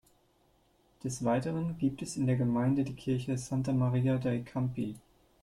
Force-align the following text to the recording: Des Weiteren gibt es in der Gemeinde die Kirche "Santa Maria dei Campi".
Des 1.03 1.23
Weiteren 1.23 1.77
gibt 1.77 2.01
es 2.01 2.17
in 2.17 2.25
der 2.25 2.35
Gemeinde 2.35 2.83
die 2.83 2.95
Kirche 2.95 3.37
"Santa 3.37 3.71
Maria 3.71 4.17
dei 4.17 4.39
Campi". 4.39 4.95